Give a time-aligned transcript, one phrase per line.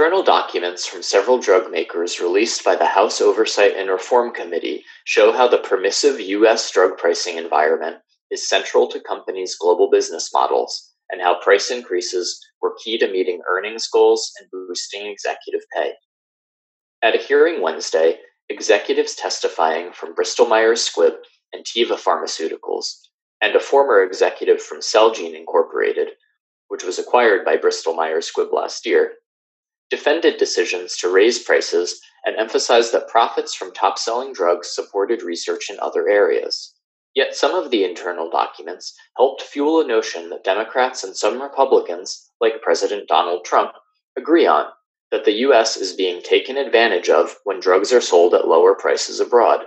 [0.00, 5.30] Internal documents from several drug makers released by the House Oversight and Reform Committee show
[5.30, 6.70] how the permissive U.S.
[6.70, 7.98] drug pricing environment
[8.30, 13.42] is central to companies' global business models and how price increases were key to meeting
[13.46, 15.92] earnings goals and boosting executive pay.
[17.02, 21.16] At a hearing Wednesday, executives testifying from Bristol Myers Squibb
[21.52, 22.94] and Teva Pharmaceuticals,
[23.42, 26.08] and a former executive from Celgene Incorporated,
[26.68, 29.12] which was acquired by Bristol Myers Squibb last year,
[29.90, 35.68] defended decisions to raise prices and emphasized that profits from top selling drugs supported research
[35.68, 36.74] in other areas.
[37.14, 42.30] Yet some of the internal documents helped fuel a notion that Democrats and some Republicans,
[42.40, 43.72] like President Donald Trump,
[44.16, 44.66] agree on
[45.10, 49.18] that the US is being taken advantage of when drugs are sold at lower prices
[49.18, 49.66] abroad.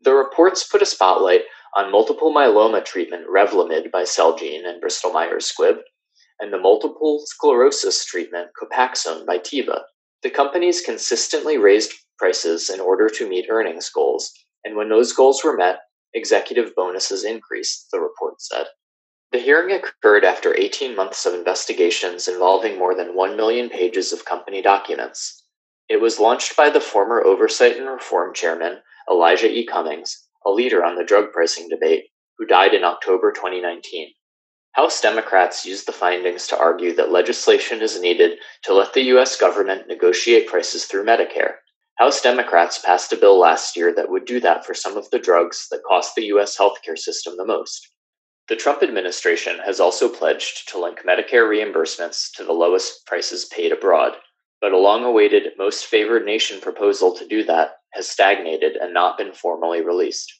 [0.00, 1.42] The reports put a spotlight
[1.74, 5.80] on multiple myeloma treatment Revlimid by Celgene and Bristol Myers Squibb,
[6.40, 9.82] and the multiple sclerosis treatment Copaxone by Teva.
[10.22, 14.32] The companies consistently raised prices in order to meet earnings goals,
[14.64, 15.80] and when those goals were met,
[16.14, 18.66] executive bonuses increased, the report said.
[19.32, 24.24] The hearing occurred after 18 months of investigations involving more than 1 million pages of
[24.24, 25.44] company documents.
[25.88, 29.66] It was launched by the former Oversight and Reform Chairman, Elijah E.
[29.66, 32.06] Cummings, a leader on the drug pricing debate,
[32.38, 34.12] who died in October 2019.
[34.76, 39.34] House Democrats used the findings to argue that legislation is needed to let the U.S.
[39.34, 41.54] government negotiate prices through Medicare.
[41.94, 45.18] House Democrats passed a bill last year that would do that for some of the
[45.18, 46.58] drugs that cost the U.S.
[46.58, 47.88] healthcare system the most.
[48.50, 53.72] The Trump administration has also pledged to link Medicare reimbursements to the lowest prices paid
[53.72, 54.12] abroad,
[54.60, 59.16] but a long awaited most favored nation proposal to do that has stagnated and not
[59.16, 60.30] been formally released.